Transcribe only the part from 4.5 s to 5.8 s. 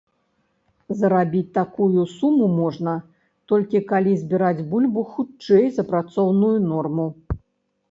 бульбу хутчэй